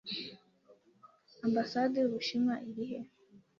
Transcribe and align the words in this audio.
Ambasade 1.45 1.95
y'Ubushinwa 1.99 2.55
iri 2.69 2.85
he? 2.91 2.99